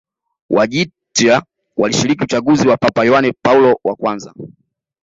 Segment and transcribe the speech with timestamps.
[0.49, 1.43] Wojtyla
[1.83, 4.33] alishiriki uchaguzi wa Papa Yohane Paulo wa kwanza